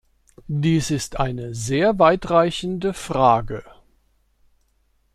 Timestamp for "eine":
1.19-1.53